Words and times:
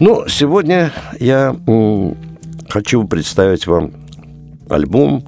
Ну, 0.00 0.24
сегодня 0.26 0.92
я 1.20 1.56
хочу 2.68 3.04
представить 3.04 3.68
вам 3.68 3.92
альбом, 4.68 5.24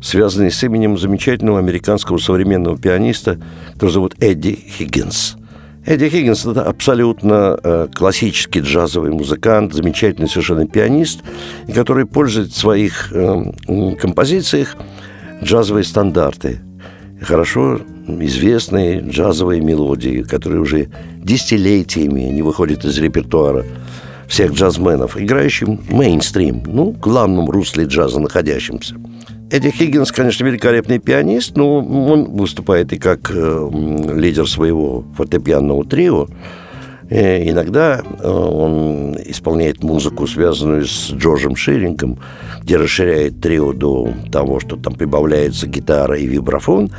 связанный 0.00 0.50
с 0.50 0.62
именем 0.62 0.96
замечательного 0.96 1.58
американского 1.58 2.16
современного 2.16 2.78
пианиста, 2.78 3.38
который 3.74 3.90
зовут 3.90 4.14
Эдди 4.18 4.54
Хиггинс. 4.54 5.36
Эдди 5.84 6.08
Хиггинс– 6.08 6.46
это 6.46 6.62
абсолютно 6.62 7.58
э, 7.62 7.88
классический 7.92 8.60
джазовый 8.60 9.10
музыкант, 9.10 9.74
замечательный 9.74 10.28
совершенно 10.28 10.66
пианист, 10.66 11.20
который 11.74 12.06
пользует 12.06 12.48
в 12.52 12.56
своих 12.56 13.12
э, 13.12 13.96
композициях 14.00 14.76
джазовые 15.42 15.84
стандарты, 15.84 16.60
хорошо 17.22 17.80
известные 18.06 19.00
джазовые 19.00 19.60
мелодии, 19.60 20.22
которые 20.22 20.60
уже 20.60 20.88
десятилетиями 21.16 22.22
не 22.22 22.42
выходят 22.42 22.84
из 22.84 22.98
репертуара 22.98 23.64
всех 24.28 24.52
джазменов, 24.52 25.20
играющим 25.20 25.80
мейнстрим, 25.88 26.62
ну, 26.66 26.92
главном 26.92 27.50
русле 27.50 27.84
джаза 27.84 28.20
находящимся. 28.20 28.96
Эдди 29.50 29.70
Хиггинс, 29.70 30.10
конечно, 30.10 30.44
великолепный 30.44 30.98
пианист, 30.98 31.56
но 31.56 31.80
он 31.80 32.24
выступает 32.24 32.94
и 32.94 32.98
как 32.98 33.30
э, 33.30 33.70
лидер 34.14 34.48
своего 34.48 35.04
фортепианного 35.14 35.84
трио, 35.84 36.28
иногда 37.12 38.00
э, 38.00 38.28
он 38.28 39.16
исполняет 39.26 39.82
музыку, 39.82 40.26
связанную 40.26 40.86
с 40.86 41.10
Джорджем 41.10 41.56
Ширингом, 41.56 42.18
где 42.62 42.76
расширяет 42.76 43.40
трио 43.40 43.72
до 43.72 44.12
того, 44.30 44.60
что 44.60 44.76
там 44.76 44.94
прибавляется 44.94 45.66
гитара 45.66 46.16
и 46.16 46.26
вибрафон. 46.26 46.90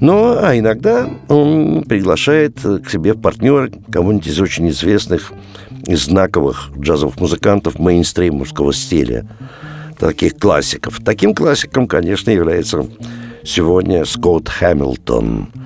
Но, 0.00 0.38
а 0.40 0.56
иногда 0.56 1.10
он 1.26 1.82
приглашает 1.88 2.60
к 2.60 2.88
себе 2.88 3.14
в 3.14 3.20
партнера 3.20 3.68
кого-нибудь 3.90 4.28
из 4.28 4.40
очень 4.40 4.68
известных 4.68 5.32
и 5.86 5.96
знаковых 5.96 6.70
джазовых 6.78 7.18
музыкантов 7.18 7.80
мейнстримовского 7.80 8.72
стиля, 8.72 9.26
таких 9.98 10.36
классиков. 10.36 11.00
Таким 11.04 11.34
классиком, 11.34 11.88
конечно, 11.88 12.30
является 12.30 12.86
сегодня 13.42 14.04
Скотт 14.04 14.48
Хэмилтон– 14.48 15.48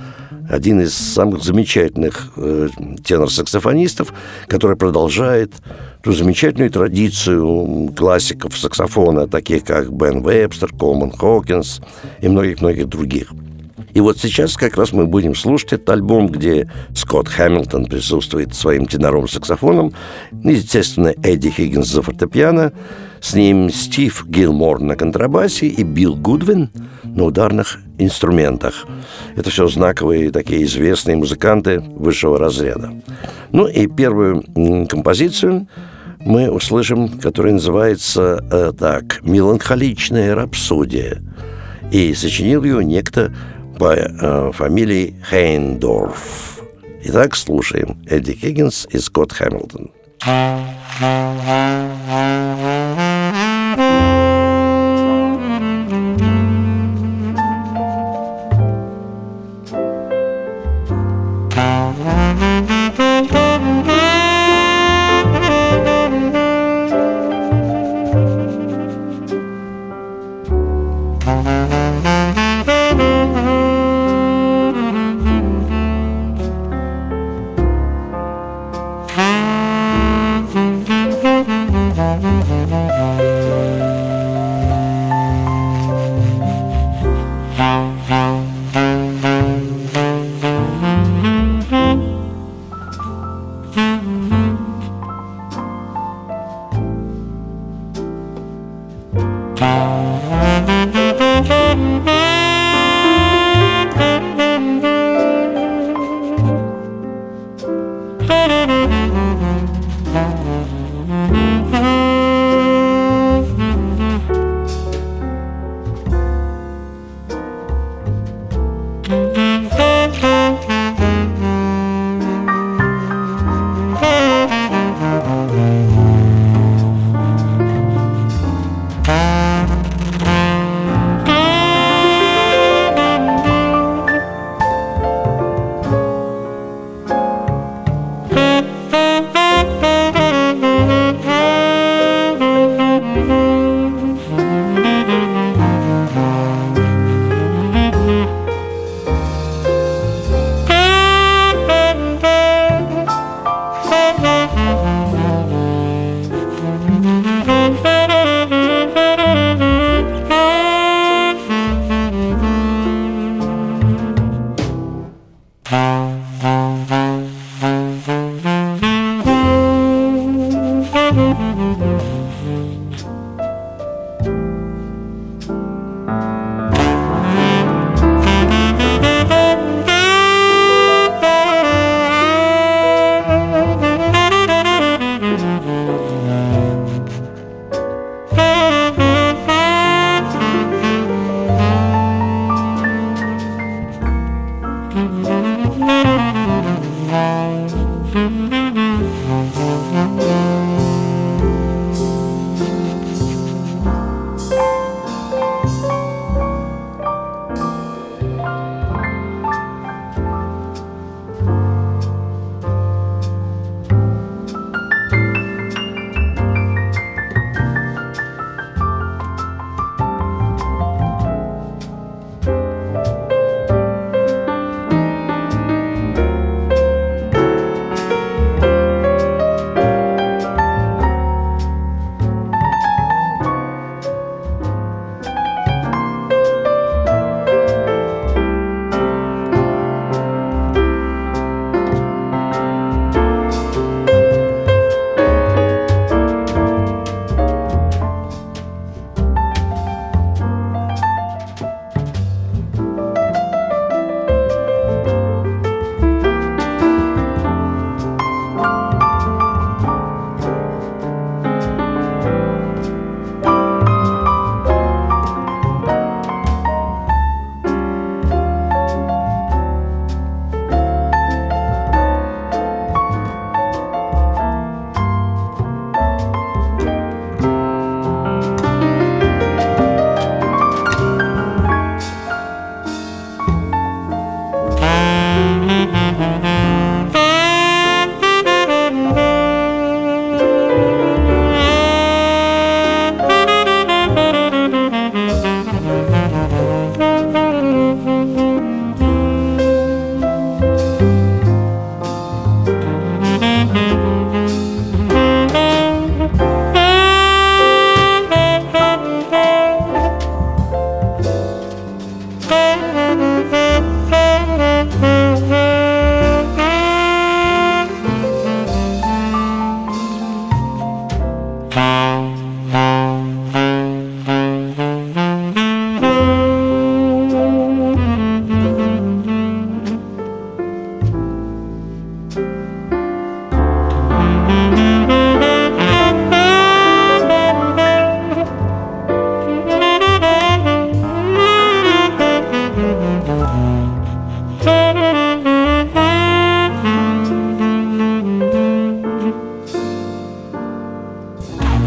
один 0.52 0.82
из 0.82 0.92
самых 0.92 1.42
замечательных 1.42 2.30
э, 2.36 2.68
тенор-саксофонистов, 3.02 4.12
который 4.48 4.76
продолжает 4.76 5.54
ту 6.02 6.12
замечательную 6.12 6.70
традицию 6.70 7.90
классиков 7.96 8.58
саксофона, 8.58 9.26
таких 9.26 9.64
как 9.64 9.90
Бен 9.90 10.22
Вебстер, 10.22 10.68
Колман 10.78 11.10
Хокинс 11.10 11.80
и 12.20 12.28
многих-многих 12.28 12.86
других. 12.86 13.32
И 13.94 14.00
вот 14.00 14.18
сейчас 14.18 14.58
как 14.58 14.76
раз 14.76 14.92
мы 14.92 15.06
будем 15.06 15.34
слушать 15.34 15.72
этот 15.72 15.88
альбом, 15.88 16.28
где 16.28 16.70
Скотт 16.94 17.28
Хэмилтон 17.28 17.86
присутствует 17.86 18.54
своим 18.54 18.84
тенором-саксофоном, 18.84 19.94
естественно, 20.44 21.14
Эдди 21.22 21.48
Хиггинс 21.48 21.88
за 21.88 22.02
фортепиано, 22.02 22.74
с 23.22 23.34
ним 23.34 23.70
Стив 23.70 24.26
Гилмор 24.26 24.80
на 24.80 24.96
контрабасе 24.96 25.66
и 25.68 25.82
Билл 25.82 26.16
Гудвин 26.16 26.70
на 27.14 27.24
ударных 27.24 27.78
инструментах. 27.98 28.86
Это 29.36 29.50
все 29.50 29.66
знаковые 29.68 30.30
такие 30.30 30.64
известные 30.64 31.16
музыканты 31.16 31.80
высшего 31.80 32.38
разряда. 32.38 32.92
Ну 33.52 33.66
и 33.66 33.86
первую 33.86 34.44
композицию 34.88 35.68
мы 36.20 36.50
услышим, 36.50 37.18
которая 37.18 37.54
называется 37.54 38.44
э, 38.50 38.72
так 38.78 39.22
«Меланхоличная 39.22 40.34
рапсодия». 40.34 41.22
И 41.90 42.14
сочинил 42.14 42.64
ее 42.64 42.84
некто 42.84 43.34
по 43.78 43.92
э, 43.94 44.52
фамилии 44.52 45.16
Хейндорф. 45.28 46.60
Итак, 47.04 47.34
слушаем 47.34 48.02
Эдди 48.08 48.34
Хиггинс 48.34 48.86
и 48.90 48.98
Скотт 48.98 49.32
Хэмилтон. 49.32 49.90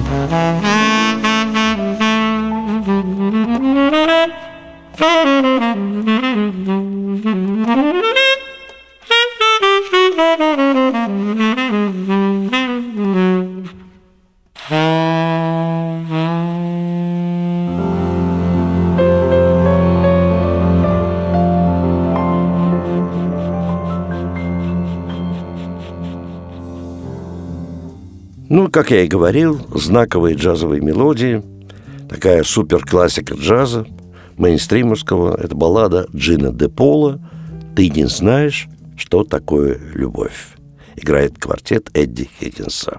Música 0.07 0.75
как 28.75 28.92
я 28.92 29.04
и 29.04 29.07
говорил, 29.07 29.66
знаковые 29.74 30.36
джазовые 30.36 30.81
мелодии, 30.81 31.42
такая 32.10 32.44
супер-классика 32.44 33.33
джаза, 33.33 33.88
мейнстримовского, 34.36 35.42
это 35.42 35.56
баллада 35.56 36.07
Джина 36.13 36.51
де 36.51 36.68
Пола 36.68 37.22
«Ты 37.77 37.89
не 37.89 38.06
знаешь, 38.06 38.68
что 38.98 39.24
такое 39.24 39.80
любовь». 39.94 40.57
Играет 40.98 41.39
квартет 41.39 41.89
Эдди 41.94 42.30
Хиггинса. 42.38 42.98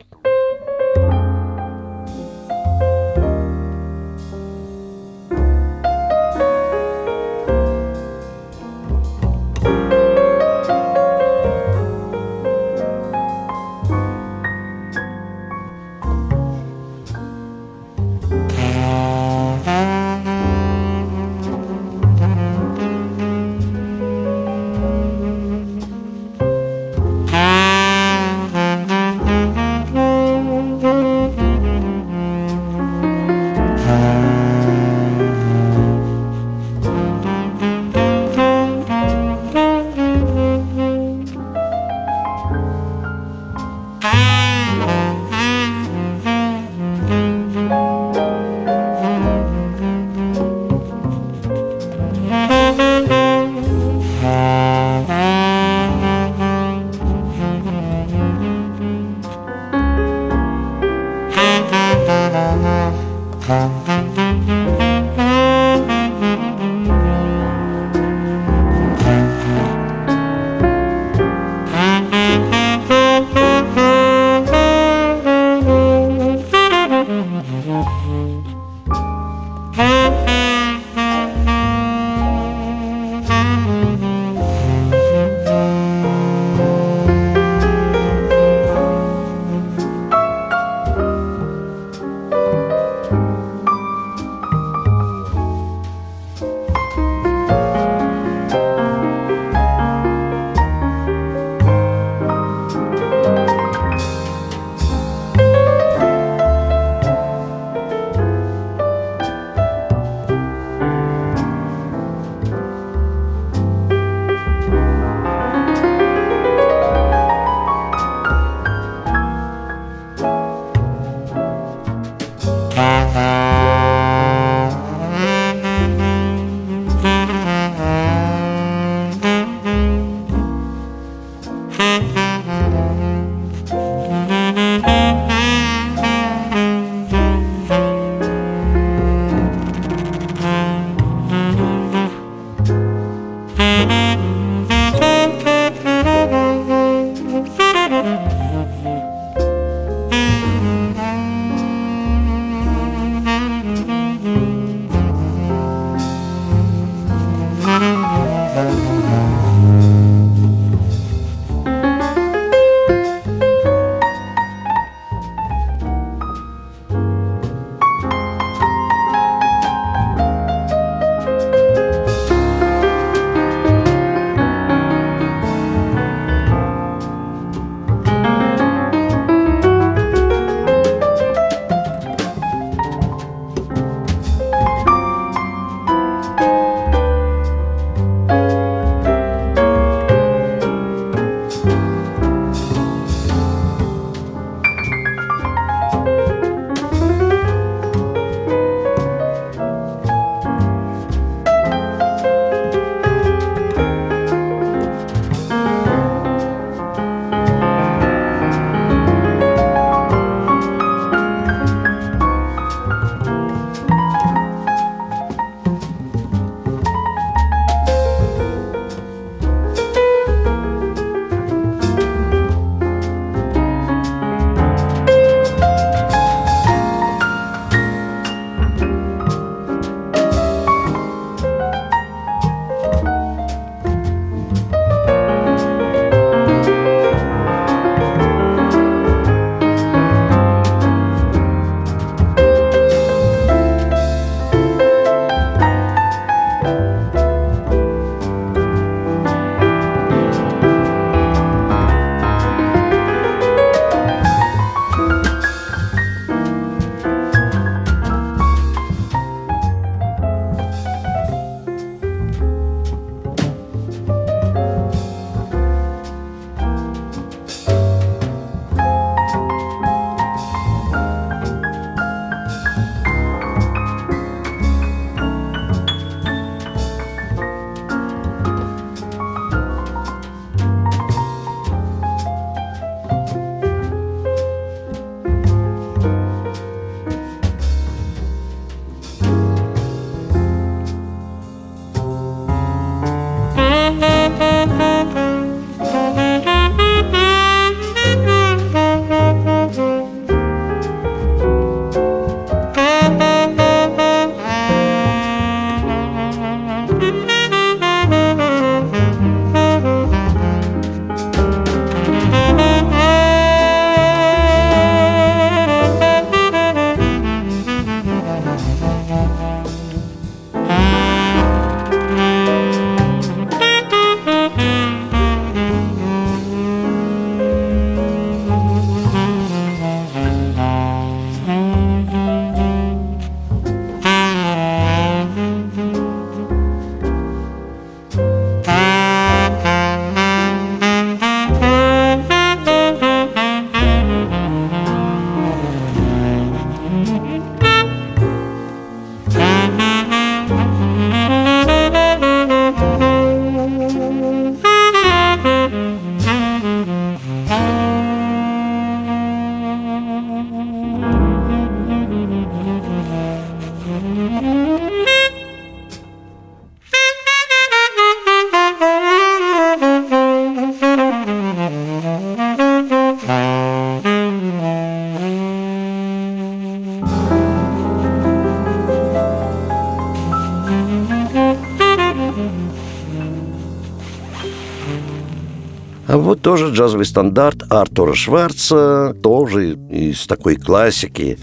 Тоже 386.47 386.71
джазовый 386.71 387.07
стандарт 387.07 387.65
Артура 387.71 388.15
Шварца, 388.15 389.17
тоже 389.21 389.73
из 389.91 390.29
такой 390.29 390.55
классики. 390.55 391.41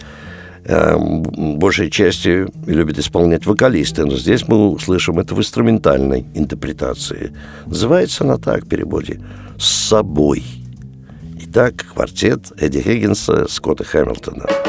Эм, 0.63 1.23
большей 1.59 1.91
части 1.91 2.47
любят 2.65 2.97
исполнять 2.97 3.45
вокалисты, 3.45 4.05
но 4.05 4.15
здесь 4.15 4.47
мы 4.47 4.69
услышим 4.69 5.19
это 5.19 5.35
в 5.35 5.39
инструментальной 5.39 6.25
интерпретации. 6.35 7.33
Называется 7.65 8.23
она 8.23 8.37
так 8.37 8.63
в 8.63 8.69
переводе 8.69 9.19
«С 9.59 9.89
собой». 9.89 10.41
Итак, 11.41 11.85
квартет 11.93 12.53
Эдди 12.57 12.81
Хиггинса, 12.81 13.45
Скотта 13.49 13.83
Хэмилтона. 13.83 14.62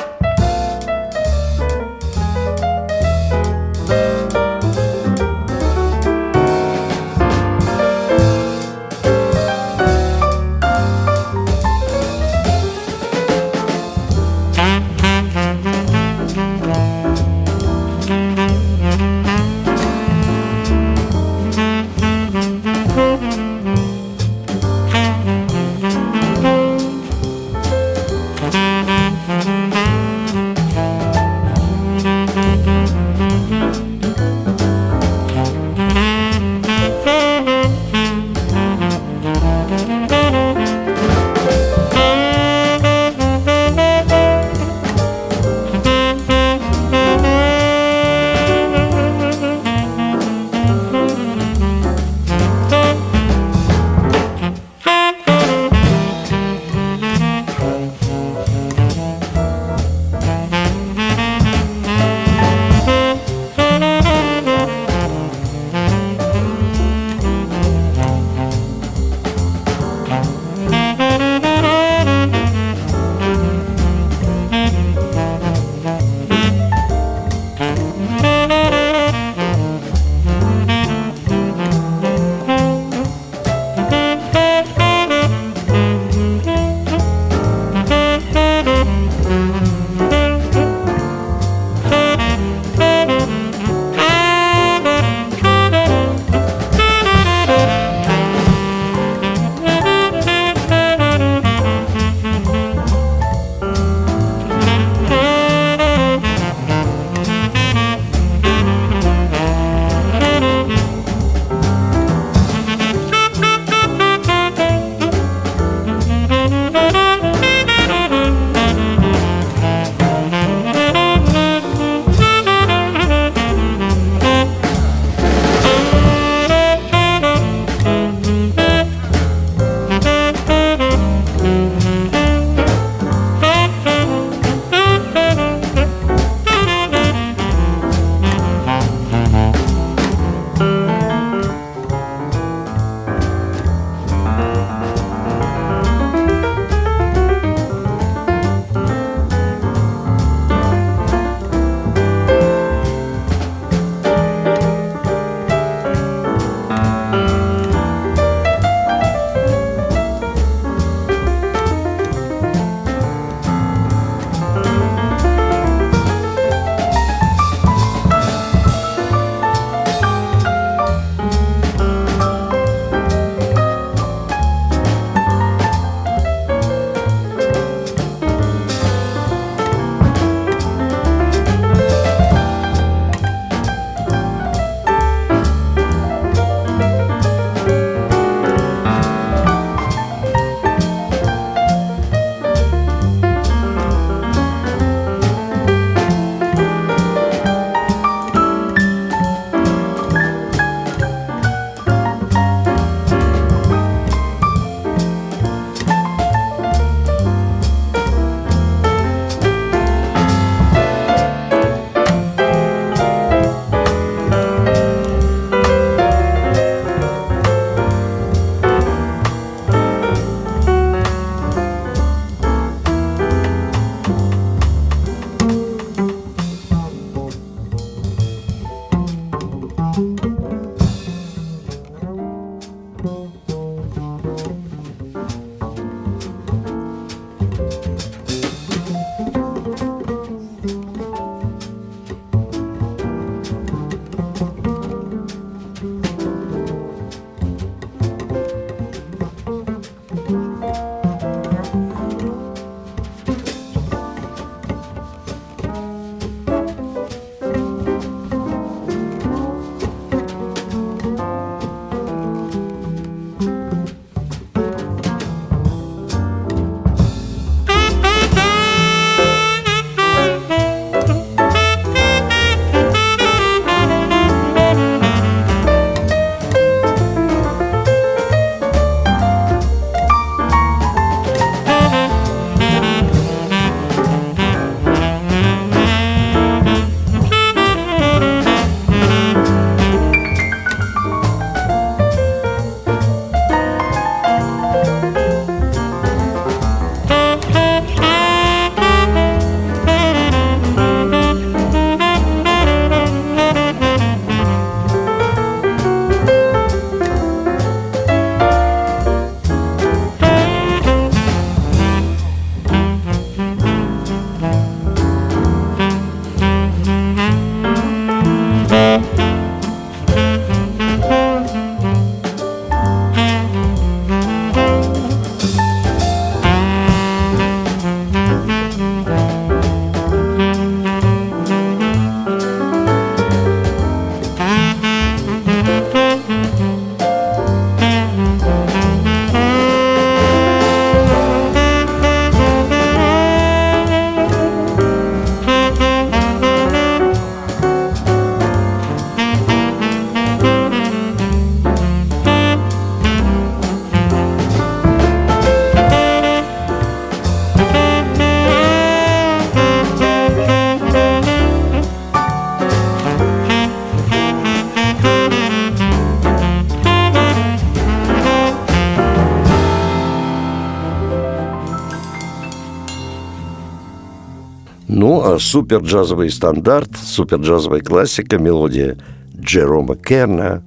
Супер 375.39 375.79
джазовый 375.79 376.31
стандарт, 376.31 376.91
супер 376.97 377.39
джазовая 377.39 377.81
классика, 377.81 378.39
мелодия 378.39 378.97
Джерома 379.37 379.97
Керна 379.97 380.63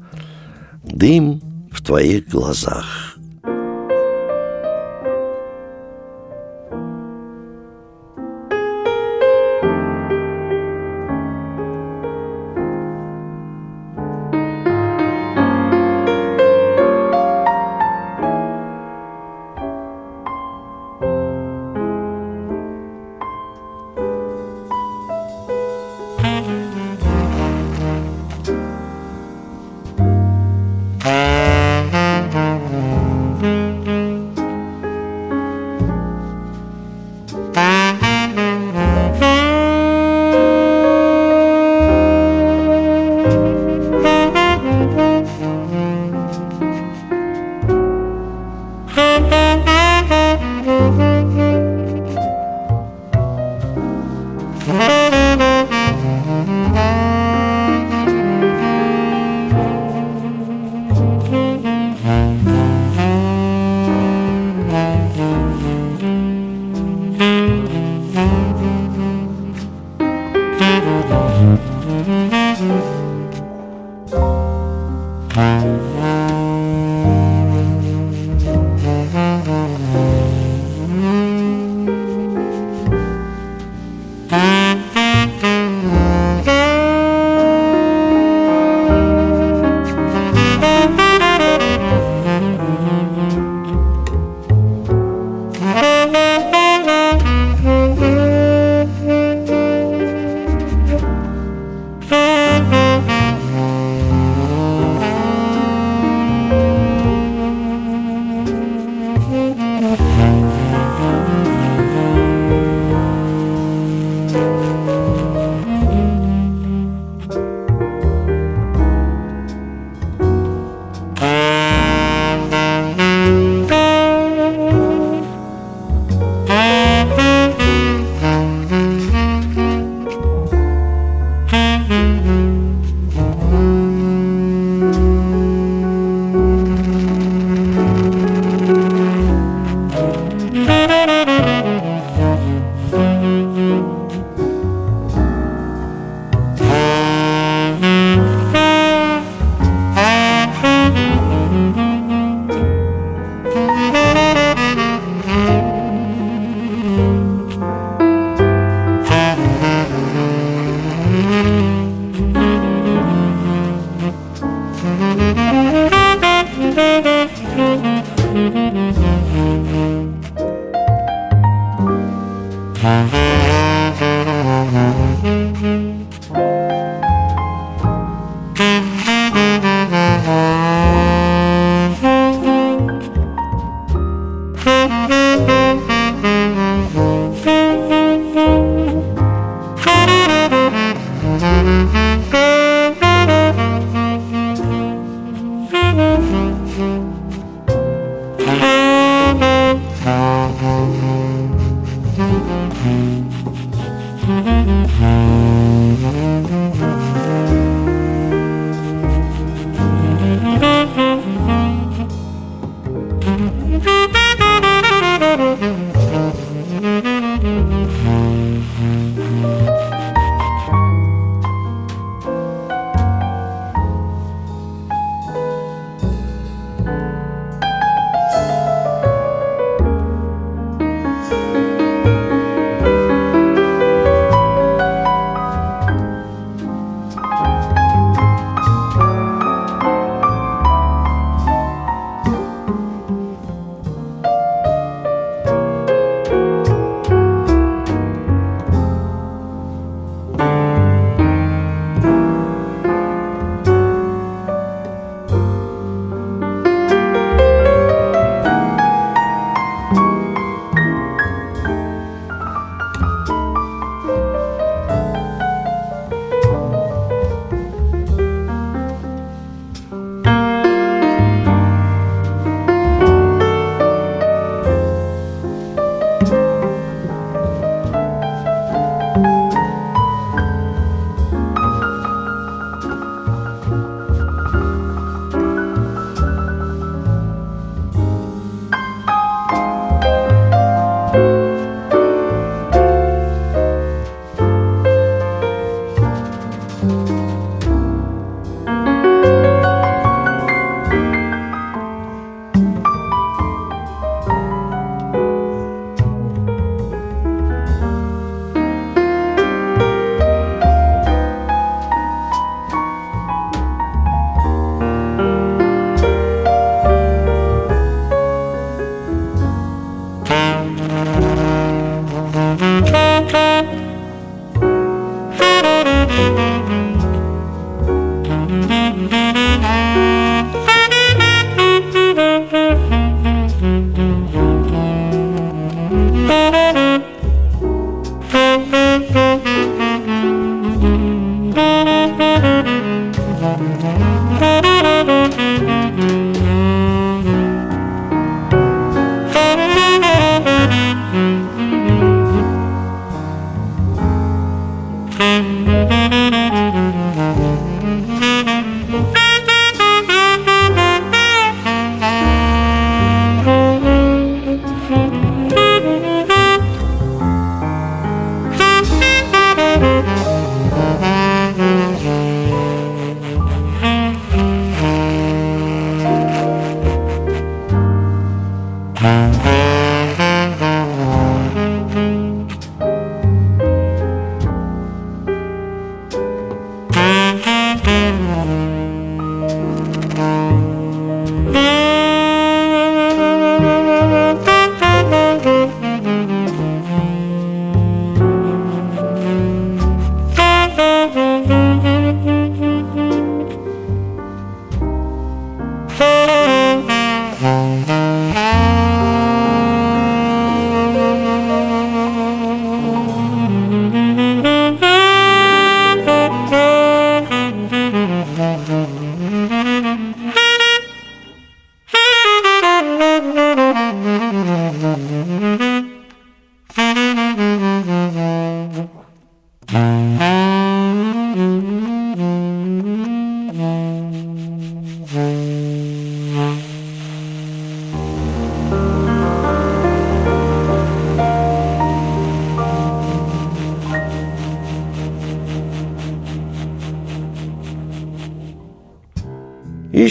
«Дым 0.83 1.41
в 1.71 1.83
твоих 1.83 2.29
глазах». 2.29 2.85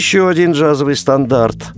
Еще 0.07 0.29
один 0.29 0.53
джазовый 0.53 0.95
стандарт. 0.95 1.73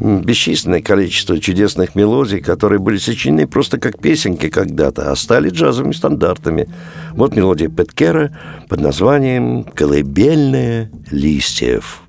Бесчисленное 0.00 0.82
количество 0.82 1.38
чудесных 1.38 1.94
мелодий, 1.94 2.40
которые 2.40 2.80
были 2.80 2.96
сочинены 2.96 3.46
просто 3.46 3.78
как 3.78 4.00
песенки 4.00 4.48
когда-то, 4.48 5.12
а 5.12 5.14
стали 5.14 5.48
джазовыми 5.48 5.92
стандартами. 5.92 6.68
Вот 7.12 7.36
мелодия 7.36 7.68
Петкера 7.68 8.36
под 8.68 8.80
названием 8.80 9.62
«Колыбельная 9.62 10.90
листьев». 11.12 12.01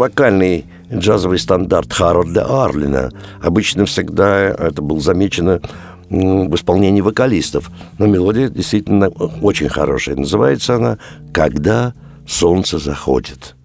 Вокальный 0.00 0.64
джазовый 0.92 1.38
стандарт 1.38 1.92
Харольда 1.92 2.64
Арлина. 2.64 3.10
Обычно 3.42 3.84
всегда 3.84 4.40
это 4.48 4.80
было 4.80 4.98
замечено 4.98 5.60
в 6.08 6.54
исполнении 6.54 7.02
вокалистов. 7.02 7.70
Но 7.98 8.06
мелодия 8.06 8.48
действительно 8.48 9.08
очень 9.42 9.68
хорошая. 9.68 10.16
Называется 10.16 10.76
она 10.76 10.98
«Когда 11.32 11.92
солнце 12.26 12.78
заходит». 12.78 13.56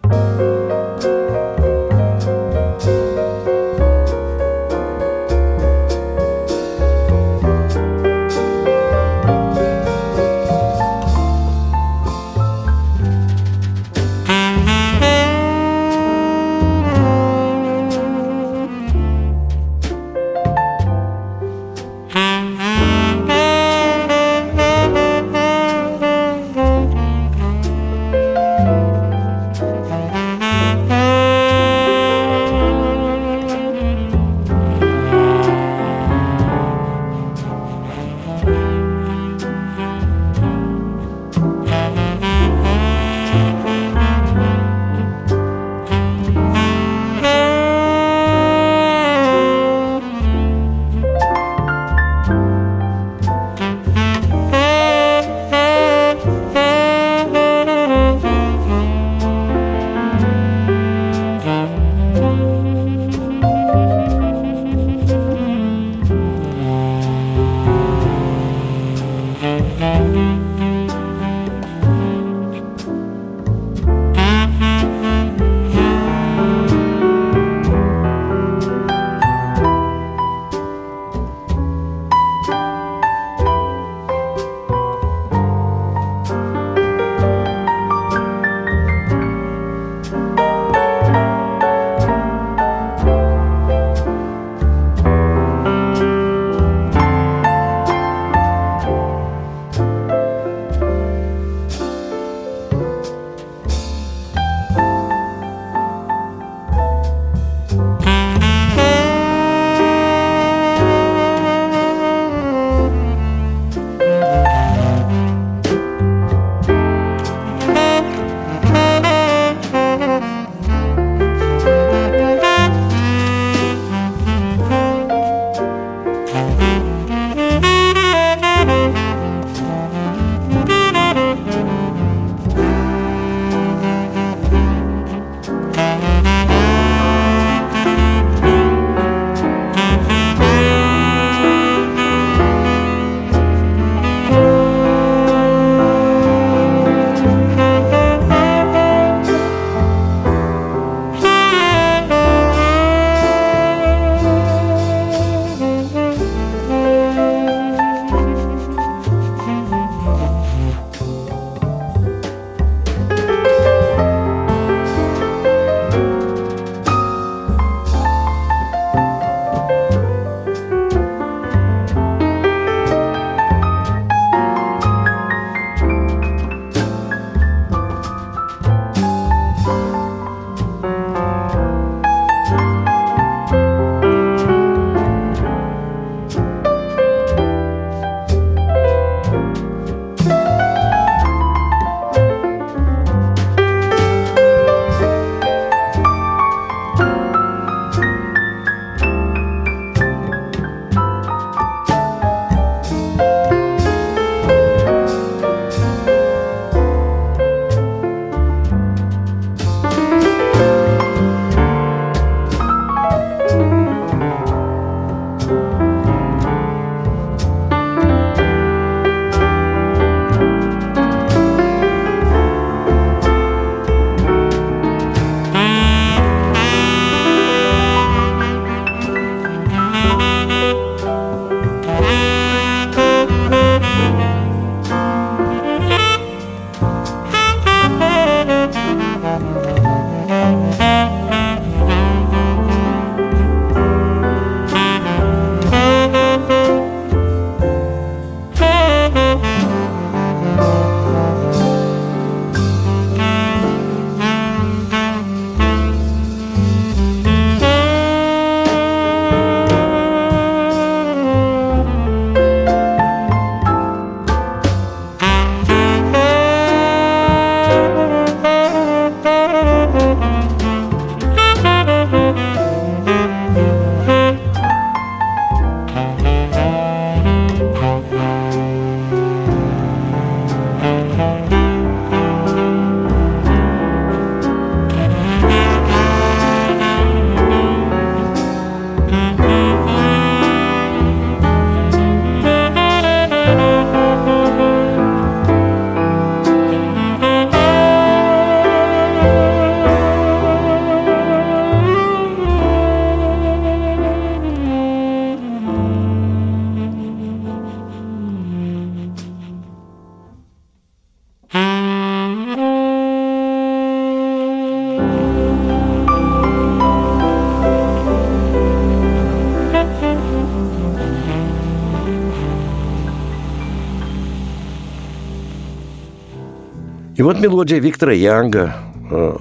Вот 327.26 327.40
мелодия 327.40 327.80
Виктора 327.80 328.14
Янга 328.14 328.76
э, 329.10 329.36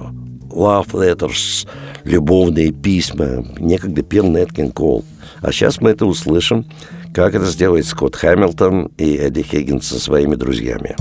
«Love 0.49 0.89
Letters», 0.93 1.67
«Любовные 2.03 2.71
письма», 2.71 3.45
некогда 3.59 4.01
пел 4.01 4.25
Нэткин 4.27 4.71
Кол. 4.71 5.05
А 5.41 5.51
сейчас 5.51 5.79
мы 5.81 5.91
это 5.91 6.07
услышим, 6.07 6.65
как 7.13 7.35
это 7.35 7.45
сделает 7.45 7.85
Скотт 7.85 8.15
Хэмилтон 8.15 8.89
и 8.97 9.15
Эдди 9.17 9.43
Хиггинс 9.43 9.87
со 9.87 9.99
своими 9.99 10.33
друзьями. 10.33 10.95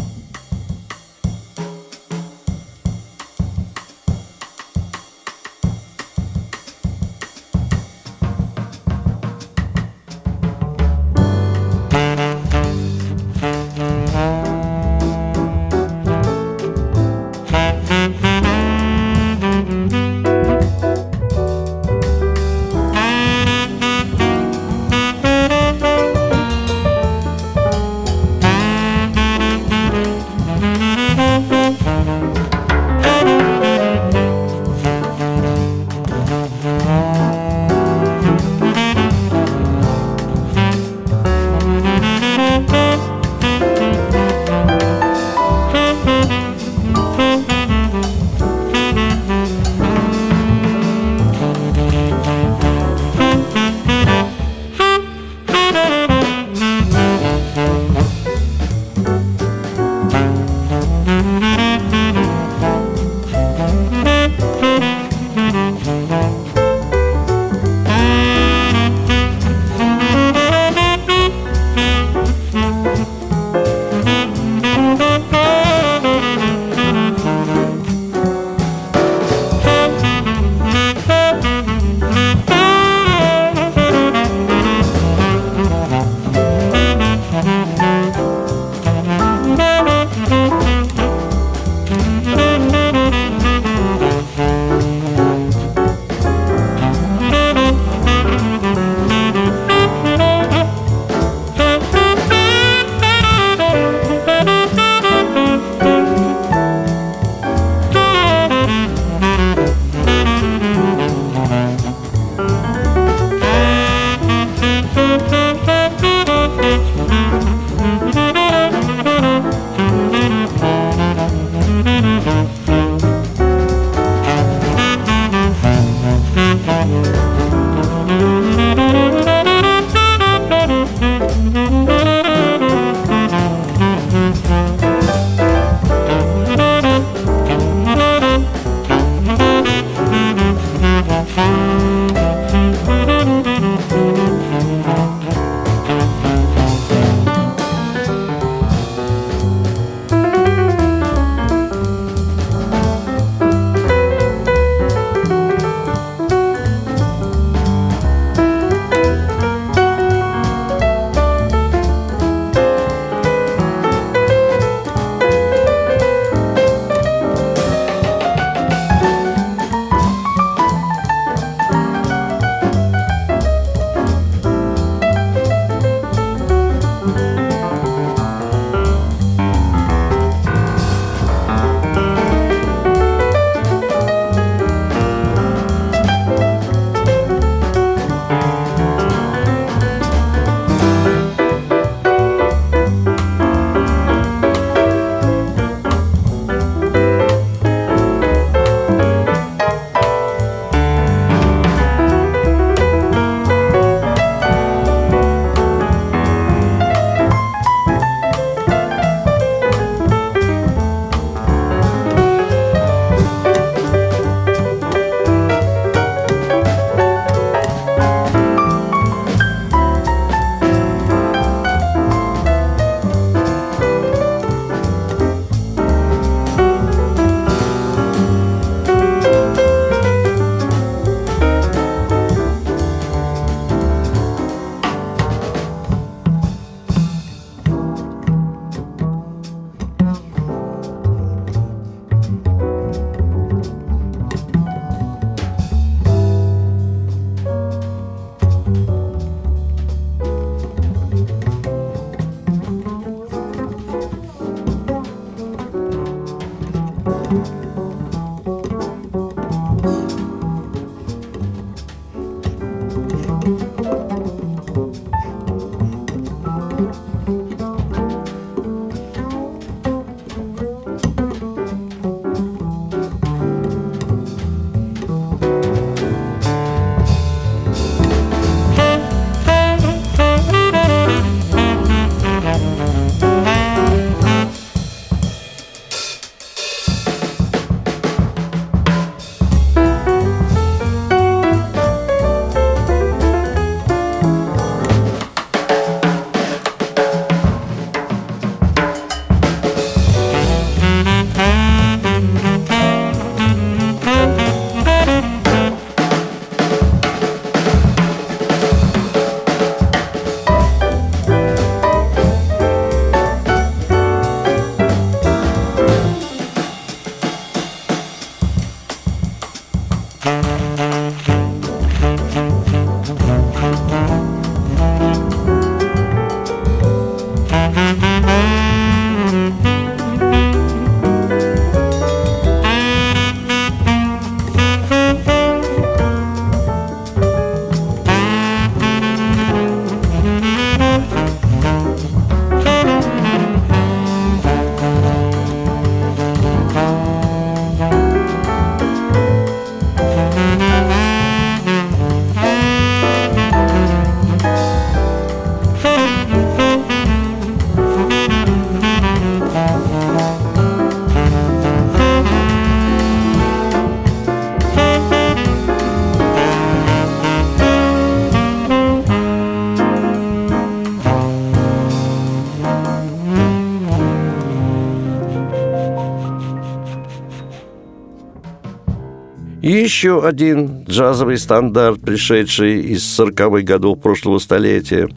Еще 379.82 380.26
один 380.26 380.84
джазовый 380.84 381.38
стандарт, 381.38 382.00
пришедший 382.00 382.80
из 382.80 383.02
40-х 383.18 383.62
годов 383.62 384.00
прошлого 384.00 384.38
столетия. 384.38 385.08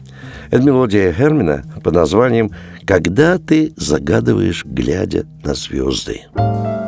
Это 0.50 0.62
мелодия 0.62 1.12
Хермина 1.12 1.64
под 1.82 1.94
названием 1.94 2.50
«Когда 2.86 3.38
ты 3.38 3.72
загадываешь, 3.76 4.64
глядя 4.64 5.26
на 5.44 5.54
звезды». 5.54 6.22
И 6.34 6.87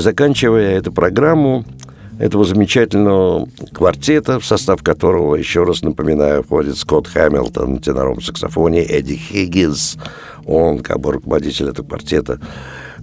заканчивая 0.00 0.76
эту 0.78 0.92
программу, 0.92 1.64
этого 2.20 2.44
замечательного 2.44 3.48
квартета, 3.72 4.38
в 4.38 4.44
состав 4.44 4.82
которого, 4.82 5.36
еще 5.36 5.64
раз 5.64 5.80
напоминаю, 5.80 6.42
входит 6.42 6.76
Скотт 6.76 7.08
Хэмилтон 7.08 7.74
на 7.74 7.78
теноровом 7.78 8.20
саксофоне, 8.20 8.82
Эдди 8.82 9.16
Хиггинс, 9.16 9.96
он 10.44 10.80
как 10.80 11.00
бы 11.00 11.12
руководитель 11.12 11.70
этого 11.70 11.86
квартета 11.86 12.38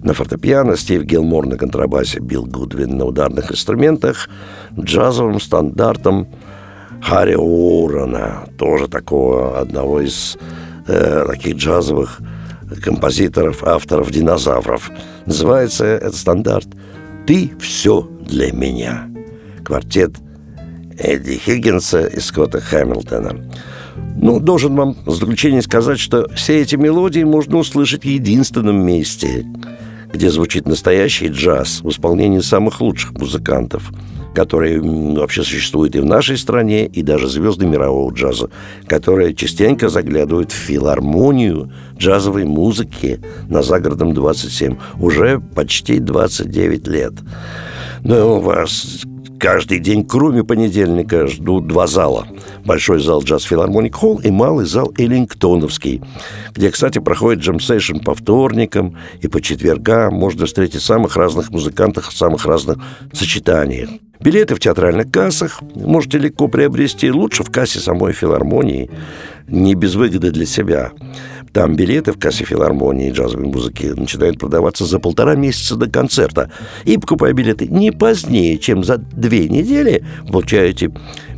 на 0.04 0.14
фортепиано, 0.14 0.76
Стив 0.76 1.02
Гилмор 1.02 1.46
на 1.46 1.56
контрабасе, 1.56 2.20
Билл 2.20 2.46
Гудвин 2.46 2.96
на 2.96 3.06
ударных 3.06 3.50
инструментах, 3.50 4.28
джазовым 4.78 5.40
стандартом 5.40 6.28
Харри 7.02 7.34
Уоррена, 7.34 8.44
тоже 8.56 8.86
такого 8.86 9.58
одного 9.58 10.00
из 10.00 10.38
э, 10.86 11.24
таких 11.26 11.56
джазовых 11.56 12.20
композиторов, 12.82 13.64
авторов 13.64 14.12
динозавров. 14.12 14.92
Называется 15.26 15.84
этот 15.84 16.14
стандарт 16.14 16.68
«Ты 17.28 17.50
все 17.60 18.08
для 18.26 18.52
меня». 18.52 19.06
Квартет 19.62 20.14
Эдди 20.98 21.36
Хиггинса 21.36 22.06
и 22.06 22.20
Скотта 22.20 22.58
Хэмилтона. 22.58 23.50
Ну, 24.16 24.40
должен 24.40 24.74
вам 24.74 24.96
в 25.04 25.14
заключение 25.14 25.60
сказать, 25.60 25.98
что 25.98 26.26
все 26.34 26.62
эти 26.62 26.76
мелодии 26.76 27.24
можно 27.24 27.58
услышать 27.58 28.04
в 28.04 28.08
единственном 28.08 28.82
месте, 28.82 29.44
где 30.10 30.30
звучит 30.30 30.66
настоящий 30.66 31.28
джаз 31.28 31.82
в 31.82 31.90
исполнении 31.90 32.40
самых 32.40 32.80
лучших 32.80 33.12
музыкантов– 33.12 33.92
которые 34.34 34.80
вообще 34.80 35.42
существуют 35.42 35.96
и 35.96 36.00
в 36.00 36.04
нашей 36.04 36.36
стране, 36.36 36.86
и 36.86 37.02
даже 37.02 37.28
звезды 37.28 37.66
мирового 37.66 38.12
джаза, 38.12 38.50
которые 38.86 39.34
частенько 39.34 39.88
заглядывают 39.88 40.52
в 40.52 40.54
филармонию 40.54 41.72
джазовой 41.96 42.44
музыки 42.44 43.20
на 43.48 43.62
загородном 43.62 44.14
27 44.14 44.76
уже 45.00 45.40
почти 45.54 45.98
29 45.98 46.88
лет. 46.88 47.12
Но 48.04 48.40
вас 48.40 49.02
каждый 49.38 49.78
день, 49.78 50.06
кроме 50.06 50.44
понедельника, 50.44 51.26
ждут 51.26 51.66
два 51.66 51.86
зала. 51.86 52.26
Большой 52.64 53.00
зал 53.00 53.22
Джаз 53.22 53.44
Филармоник 53.44 53.94
Холл 53.94 54.18
и 54.18 54.30
малый 54.30 54.66
зал 54.66 54.92
Эллингтоновский, 54.98 56.02
где, 56.54 56.70
кстати, 56.70 56.98
проходит 56.98 57.42
джем-сейшн 57.42 57.98
по 57.98 58.14
вторникам 58.14 58.96
и 59.20 59.28
по 59.28 59.40
четвергам. 59.40 60.14
Можно 60.14 60.46
встретить 60.46 60.82
самых 60.82 61.16
разных 61.16 61.50
музыкантов 61.50 62.08
в 62.08 62.16
самых 62.16 62.44
разных 62.44 62.78
сочетаниях. 63.12 63.88
Билеты 64.20 64.56
в 64.56 64.60
театральных 64.60 65.10
кассах 65.10 65.62
можете 65.74 66.18
легко 66.18 66.48
приобрести. 66.48 67.10
Лучше 67.10 67.44
в 67.44 67.50
кассе 67.50 67.78
самой 67.78 68.12
филармонии, 68.12 68.90
не 69.46 69.74
без 69.74 69.94
выгоды 69.94 70.30
для 70.30 70.44
себя. 70.44 70.90
Там 71.52 71.76
билеты 71.76 72.12
в 72.12 72.18
кассе 72.18 72.44
филармонии 72.44 73.10
джазовой 73.10 73.46
музыки 73.46 73.86
начинают 73.86 74.38
продаваться 74.38 74.84
за 74.84 74.98
полтора 74.98 75.34
месяца 75.34 75.76
до 75.76 75.88
концерта. 75.88 76.50
И 76.84 76.98
покупая 76.98 77.32
билеты 77.32 77.68
не 77.68 77.90
позднее, 77.90 78.58
чем 78.58 78.84
за 78.84 78.98
две 78.98 79.48
недели, 79.48 80.04
получаете 80.30 80.92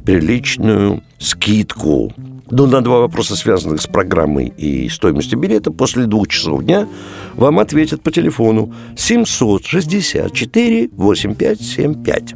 приличную 0.05 1.03
скидку 1.18 2.12
ну, 2.51 2.66
на 2.66 2.80
два 2.82 3.01
вопроса, 3.01 3.36
связанных 3.36 3.80
с 3.80 3.86
программой 3.86 4.53
и 4.57 4.88
стоимостью 4.88 5.38
билета, 5.38 5.70
после 5.70 6.07
двух 6.07 6.28
часов 6.28 6.64
дня 6.64 6.88
вам 7.34 7.59
ответят 7.59 8.03
по 8.03 8.11
телефону 8.11 8.74
764 8.96 10.90
8575. 10.92 12.34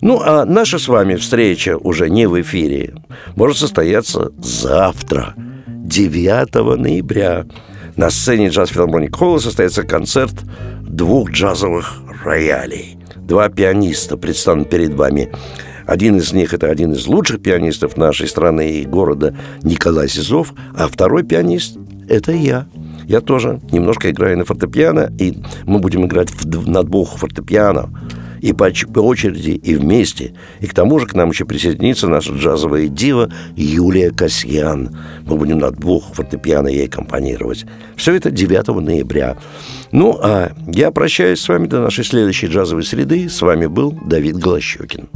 Ну, 0.00 0.20
а 0.20 0.44
наша 0.44 0.78
с 0.78 0.88
вами 0.88 1.14
встреча 1.16 1.76
уже 1.76 2.10
не 2.10 2.26
в 2.26 2.40
эфире. 2.40 2.94
Может 3.36 3.58
состояться 3.58 4.32
завтра, 4.38 5.34
9 5.66 6.78
ноября. 6.78 7.46
На 7.96 8.10
сцене 8.10 8.48
джаз 8.48 8.70
филармоник 8.70 9.16
холла 9.16 9.38
состоится 9.38 9.82
концерт 9.82 10.34
двух 10.82 11.30
джазовых 11.30 11.94
роялей. 12.24 12.96
Два 13.16 13.48
пианиста 13.48 14.16
предстанут 14.16 14.70
перед 14.70 14.94
вами 14.94 15.30
один 15.88 16.16
из 16.16 16.34
них– 16.34 16.52
это 16.52 16.68
один 16.68 16.92
из 16.92 17.06
лучших 17.06 17.40
пианистов 17.40 17.96
нашей 17.96 18.28
страны 18.28 18.72
и 18.72 18.84
города 18.84 19.34
Николай 19.62 20.06
Сизов, 20.06 20.52
а 20.76 20.86
второй 20.86 21.24
пианист– 21.24 21.78
это 22.10 22.30
я. 22.30 22.66
Я 23.06 23.22
тоже 23.22 23.58
немножко 23.72 24.10
играю 24.10 24.36
на 24.36 24.44
фортепиано, 24.44 25.10
и 25.18 25.38
мы 25.64 25.78
будем 25.78 26.04
играть 26.04 26.28
на 26.44 26.82
двух 26.82 27.16
фортепиано 27.16 27.88
и 28.42 28.52
по, 28.52 28.70
по 28.92 29.00
очереди, 29.00 29.52
и 29.52 29.76
вместе. 29.76 30.34
И 30.60 30.66
к 30.66 30.74
тому 30.74 30.98
же 30.98 31.06
к 31.06 31.14
нам 31.14 31.30
еще 31.30 31.46
присоединится 31.46 32.06
наша 32.06 32.34
джазовая 32.34 32.88
дива 32.88 33.32
Юлия 33.56 34.10
Касьян. 34.10 34.94
Мы 35.24 35.36
будем 35.38 35.58
на 35.58 35.70
двух 35.70 36.12
фортепиано 36.12 36.68
ей 36.68 36.86
аккомпанировать. 36.86 37.64
Все 37.96 38.14
это 38.14 38.30
9 38.30 38.68
ноября. 38.82 39.38
Ну, 39.90 40.18
а 40.22 40.52
я 40.66 40.90
прощаюсь 40.90 41.40
с 41.40 41.48
вами 41.48 41.66
до 41.66 41.80
нашей 41.80 42.04
следующей 42.04 42.48
джазовой 42.48 42.84
среды. 42.84 43.30
С 43.30 43.40
вами 43.40 43.64
был 43.64 43.98
Давид 44.04 44.36
Голощекин. 44.36 45.08